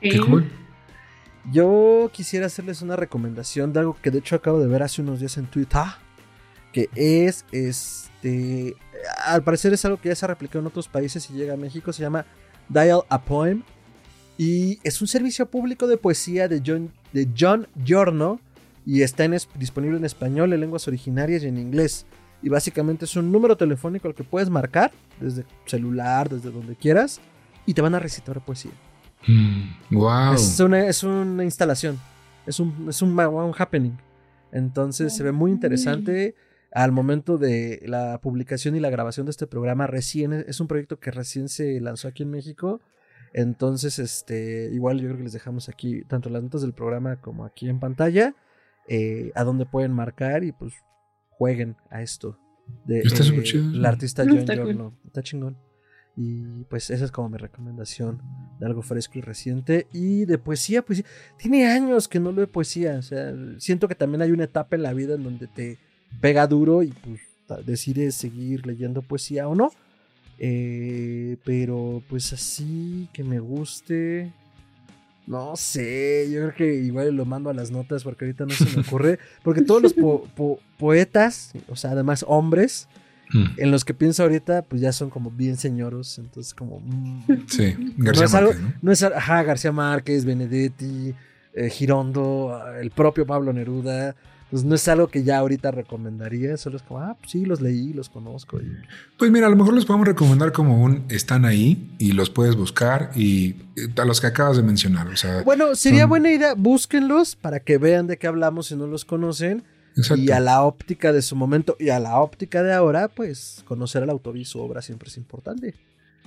[0.00, 0.50] Qué cool.
[1.52, 5.20] Yo quisiera hacerles una recomendación de algo que de hecho acabo de ver hace unos
[5.20, 5.82] días en Twitter.
[6.72, 8.74] Que es este.
[9.26, 11.56] Al parecer es algo que ya se ha replicado en otros países y llega a
[11.58, 11.92] México.
[11.92, 12.24] Se llama
[12.68, 13.62] Dial a Poem.
[14.36, 18.40] Y es un servicio público de poesía de John, de John Giorno
[18.86, 22.06] y está disponible en español, en lenguas originarias y en inglés.
[22.42, 27.20] Y básicamente es un número telefónico al que puedes marcar desde celular, desde donde quieras,
[27.64, 28.72] y te van a recitar poesía.
[29.90, 30.32] wow.
[30.32, 31.98] Mm, es una, es una instalación,
[32.46, 33.18] es un, es un,
[33.56, 33.96] happening.
[34.52, 36.34] Entonces se ve muy interesante.
[36.70, 40.98] Al momento de la publicación y la grabación de este programa, recién es un proyecto
[40.98, 42.80] que recién se lanzó aquí en México
[43.34, 47.44] entonces, este, igual yo creo que les dejamos aquí tanto las notas del programa como
[47.44, 48.36] aquí en pantalla,
[48.88, 50.72] eh, a donde pueden marcar y pues
[51.30, 52.38] jueguen a esto.
[52.86, 53.64] De, está chido.
[53.64, 54.54] El artista John está,
[55.04, 55.58] está chingón.
[56.16, 58.22] Y pues esa es como mi recomendación
[58.60, 59.88] de algo fresco y reciente.
[59.92, 61.02] Y de poesía, pues
[61.36, 62.98] tiene años que no leo poesía.
[62.98, 65.80] O sea, siento que también hay una etapa en la vida en donde te
[66.20, 67.20] pega duro y pues
[67.66, 69.72] decides seguir leyendo poesía o no.
[70.38, 74.32] Eh, pero pues así que me guste.
[75.26, 78.76] No sé, yo creo que igual lo mando a las notas porque ahorita no se
[78.76, 79.18] me ocurre.
[79.42, 79.94] Porque todos los
[80.76, 82.88] poetas, o sea, además hombres,
[83.32, 83.44] mm.
[83.56, 86.18] en los que pienso ahorita, pues ya son como bien señoros.
[86.18, 86.80] Entonces, como.
[86.80, 88.60] Mm, sí, García Márquez.
[88.82, 88.92] ¿no?
[88.92, 91.14] es, ajá, García Márquez, Benedetti,
[91.54, 94.14] eh, Girondo, el propio Pablo Neruda.
[94.54, 97.60] Pues no es algo que ya ahorita recomendaría, solo es como, ah, pues sí, los
[97.60, 98.60] leí, los conozco.
[99.18, 102.54] Pues mira, a lo mejor los podemos recomendar como un están ahí y los puedes
[102.54, 105.08] buscar y eh, a los que acabas de mencionar.
[105.08, 108.86] O sea, bueno, sería buena idea, búsquenlos para que vean de qué hablamos si no
[108.86, 109.64] los conocen.
[110.16, 114.04] Y a la óptica de su momento y a la óptica de ahora, pues conocer
[114.04, 115.74] al autor y su obra siempre es importante.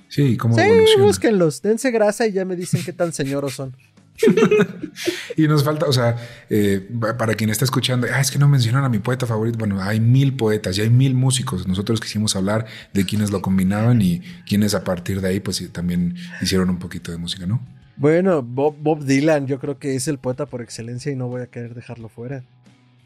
[0.08, 0.68] Sí, como Sí,
[1.00, 3.74] búsquenlos, dense grasa y ya me dicen qué tan señoros son.
[5.36, 6.16] y nos falta, o sea,
[6.50, 6.86] eh,
[7.18, 9.58] para quien está escuchando, ah, es que no mencionan a mi poeta favorito.
[9.58, 11.66] Bueno, hay mil poetas y hay mil músicos.
[11.66, 16.16] Nosotros quisimos hablar de quienes lo combinaban y quienes a partir de ahí, pues también
[16.40, 17.60] hicieron un poquito de música, ¿no?
[17.96, 21.42] Bueno, Bob, Bob Dylan, yo creo que es el poeta por excelencia y no voy
[21.42, 22.44] a querer dejarlo fuera.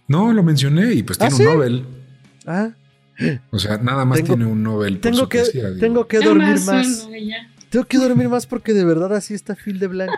[0.06, 1.86] No, lo mencioné y pues tiene ¿Ah, un Nobel.
[2.46, 2.70] Ah.
[3.50, 4.98] O sea, nada más tiene un Nobel.
[4.98, 5.44] Por tengo, que,
[5.80, 7.08] tengo que dormir más.
[7.72, 10.10] Tengo que dormir más porque de verdad así está Phil de Blanc.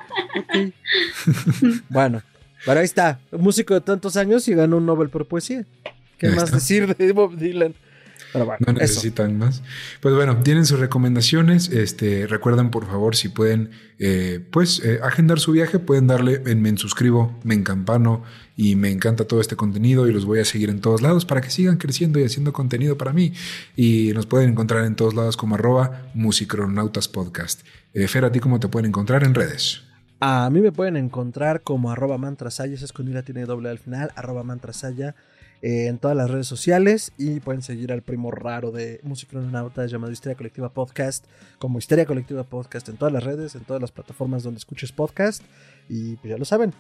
[1.89, 2.21] bueno,
[2.67, 3.21] pero ahí está.
[3.31, 5.65] músico de tantos años y ganó un Nobel por poesía.
[6.19, 7.73] ¿Qué más decir de Bob Dylan?
[8.35, 9.63] No necesitan más.
[10.01, 11.69] Pues bueno, tienen sus recomendaciones.
[11.69, 16.61] Este, recuerden por favor si pueden, eh, pues eh, agendar su viaje, pueden darle en
[16.63, 18.23] me suscribo, me encampano
[18.57, 21.41] y me encanta todo este contenido y los voy a seguir en todos lados para
[21.41, 23.33] que sigan creciendo y haciendo contenido para mí.
[23.77, 27.63] Y nos pueden encontrar en todos lados como arroba musicronautas podcast.
[27.93, 29.83] Eh, Fer, ¿a ti cómo te pueden encontrar en redes?
[30.21, 34.11] A mí me pueden encontrar como arroba mantrasaya, esa es con tiene doble al final,
[34.17, 35.15] arroba mantrasaya
[35.65, 40.13] eh, en todas las redes sociales y pueden seguir al primo raro de Musicronautas llamado
[40.13, 41.25] Historia Colectiva Podcast
[41.59, 45.43] como Historia Colectiva Podcast en todas las redes, en todas las plataformas donde escuches podcast
[45.89, 46.75] y pues ya lo saben.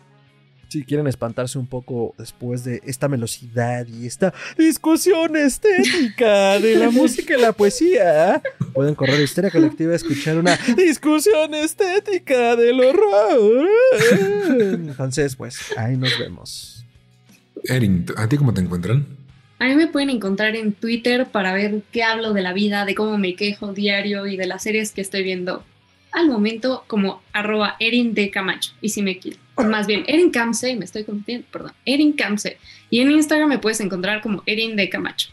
[0.69, 6.91] Si quieren espantarse un poco después de esta velocidad y esta discusión estética de la
[6.91, 8.43] música y la poesía,
[8.75, 13.67] pueden correr a Historia Colectiva a escuchar una discusión estética del horror.
[14.61, 16.74] Entonces, pues ahí nos vemos.
[17.65, 19.07] Erin, ¿a ti cómo te encuentran?
[19.59, 22.95] A mí me pueden encontrar en Twitter para ver qué hablo de la vida, de
[22.95, 25.65] cómo me quejo diario y de las series que estoy viendo
[26.13, 28.73] al momento como arroba Erin de Camacho.
[28.81, 32.59] Y si me quiero, más bien Erin Camse, me estoy confundiendo, perdón, Erin Camse.
[32.91, 35.29] Y en Instagram me puedes encontrar como Erin de Camacho.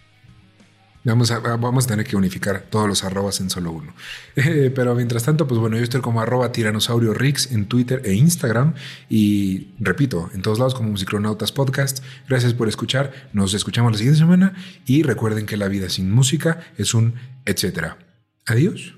[1.04, 3.93] Vamos a, vamos a tener que unificar todos los arrobas en solo uno.
[4.36, 8.14] Eh, pero mientras tanto, pues bueno, yo estoy como arroba tiranosaurio Rix en Twitter e
[8.14, 8.76] Instagram.
[9.10, 12.04] Y repito, en todos lados como Musicronautas Podcast.
[12.28, 13.12] Gracias por escuchar.
[13.34, 14.54] Nos escuchamos la siguiente semana.
[14.86, 17.97] Y recuerden que la vida sin música es un etcétera.
[18.45, 18.95] Adiós.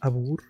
[0.00, 0.42] Abur.